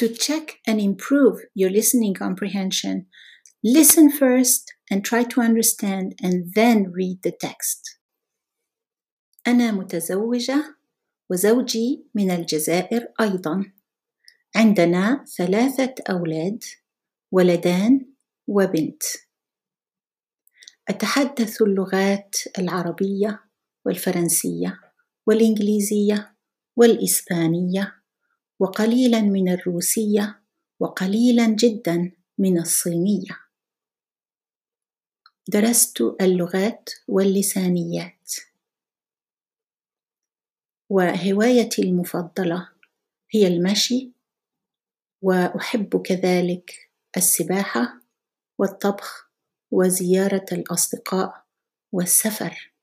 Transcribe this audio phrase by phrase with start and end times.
[0.00, 3.08] To check and improve your listening comprehension,
[3.62, 8.00] listen first and try to understand and then read the text.
[9.46, 10.76] أنا متزوجة
[11.30, 13.72] وزوجي من الجزائر أيضا.
[14.56, 16.64] عندنا ثلاثة أولاد
[17.32, 18.06] ولدان
[18.46, 19.02] وبنت.
[20.88, 23.44] أتحدث اللغات العربية
[23.86, 24.80] والفرنسية
[25.26, 26.36] والإنجليزية
[26.76, 27.99] والإسبانية
[28.60, 30.42] وقليلا من الروسية
[30.80, 33.40] وقليلا جدا من الصينية.
[35.48, 38.30] درست اللغات واللسانيات.
[40.90, 42.68] وهوايتي المفضلة
[43.34, 44.12] هي المشي
[45.22, 48.00] وأحب كذلك السباحة
[48.58, 49.30] والطبخ
[49.70, 51.46] وزيارة الأصدقاء
[51.92, 52.74] والسفر.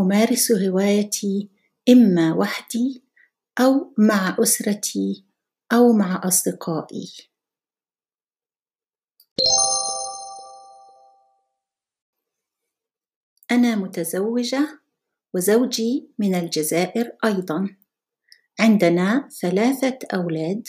[0.00, 1.50] أمارس هوايتي
[1.88, 3.04] إما وحدي
[3.60, 5.24] أو مع أسرتي
[5.72, 7.12] أو مع أصدقائي.
[13.50, 14.80] أنا متزوجة
[15.34, 17.76] وزوجي من الجزائر أيضا.
[18.60, 20.68] عندنا ثلاثة أولاد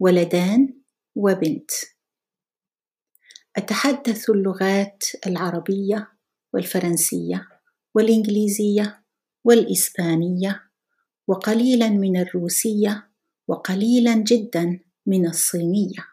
[0.00, 0.74] ولدان
[1.16, 1.70] وبنت.
[3.56, 6.12] أتحدث اللغات العربية
[6.54, 7.48] والفرنسية
[7.94, 9.04] والإنجليزية
[9.44, 10.67] والإسبانية
[11.28, 13.10] وقليلا من الروسية
[13.48, 16.08] وقليلا جدا من الصينية.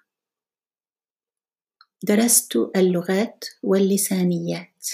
[2.03, 4.85] درست اللغات واللسانيات.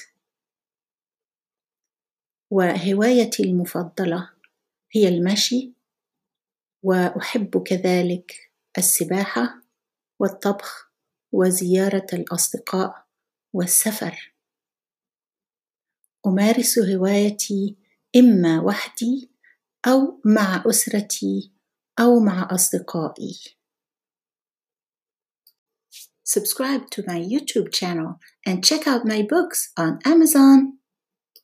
[2.52, 4.30] وهوايتي المفضلة
[4.96, 5.74] هي المشي
[6.84, 9.62] وأحب كذلك السباحة
[10.20, 10.92] والطبخ
[11.32, 13.08] وزيارة الأصدقاء
[13.54, 14.36] والسفر.
[16.28, 17.78] أمارس هوايتي
[18.16, 19.31] إما وحدي
[19.87, 21.53] أو مع أسرتي
[22.01, 23.57] أو مع أصدقائي.
[26.25, 30.79] Subscribe to my YouTube channel and check out my books on Amazon.